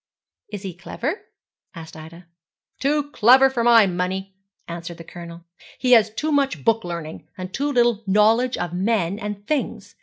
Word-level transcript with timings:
'Is 0.49 0.63
he 0.63 0.73
clever?' 0.73 1.27
asked 1.75 1.95
Ida. 1.95 2.25
'Too 2.79 3.11
clever 3.11 3.51
for 3.51 3.63
my 3.63 3.85
money,' 3.85 4.33
answered 4.67 4.97
the 4.97 5.03
Colonel. 5.03 5.43
'He 5.77 5.91
has 5.91 6.09
too 6.11 6.31
much 6.31 6.65
book 6.65 6.83
learning, 6.83 7.27
and 7.37 7.53
too 7.53 7.71
little 7.71 8.01
knowledge 8.07 8.57
of 8.57 8.73
men 8.73 9.19
and 9.19 9.45
things. 9.45 9.93